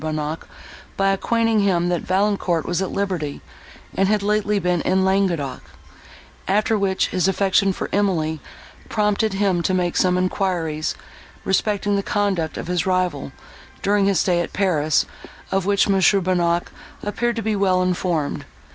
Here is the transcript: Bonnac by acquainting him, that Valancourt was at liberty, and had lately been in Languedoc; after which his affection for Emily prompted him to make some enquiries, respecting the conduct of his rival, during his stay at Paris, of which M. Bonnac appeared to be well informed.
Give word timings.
Bonnac 0.01 0.47
by 0.97 1.09
acquainting 1.11 1.59
him, 1.59 1.89
that 1.89 2.01
Valancourt 2.01 2.65
was 2.65 2.81
at 2.81 2.89
liberty, 2.89 3.39
and 3.95 4.07
had 4.07 4.23
lately 4.23 4.57
been 4.57 4.81
in 4.81 5.05
Languedoc; 5.05 5.61
after 6.47 6.75
which 6.75 7.09
his 7.09 7.27
affection 7.27 7.71
for 7.71 7.87
Emily 7.93 8.39
prompted 8.89 9.33
him 9.33 9.61
to 9.61 9.75
make 9.75 9.95
some 9.95 10.17
enquiries, 10.17 10.95
respecting 11.45 11.97
the 11.97 12.01
conduct 12.01 12.57
of 12.57 12.65
his 12.65 12.87
rival, 12.87 13.31
during 13.83 14.07
his 14.07 14.19
stay 14.19 14.41
at 14.41 14.53
Paris, 14.53 15.05
of 15.51 15.67
which 15.67 15.85
M. 15.87 15.93
Bonnac 16.21 16.71
appeared 17.03 17.35
to 17.35 17.43
be 17.43 17.55
well 17.55 17.83
informed. 17.83 18.45